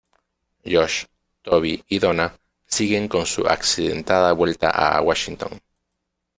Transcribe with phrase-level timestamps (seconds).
[0.65, 1.05] Josh,
[1.43, 5.61] Toby y Donna siguen con su accidentada vuelta a Washington.